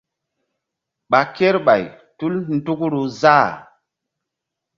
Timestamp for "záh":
3.21-3.51